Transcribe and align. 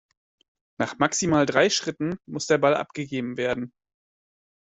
Nach 0.79 0.97
maximal 0.97 1.45
drei 1.45 1.69
Schritten 1.69 2.17
muss 2.25 2.47
der 2.47 2.57
Ball 2.57 2.73
abgegeben 2.73 3.37
werden. 3.37 3.71